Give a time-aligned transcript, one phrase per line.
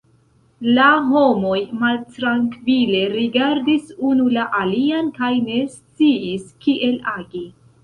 [0.77, 7.47] La homoj maltrankvile rigardis unu la alian kaj ne sciis kiel agi.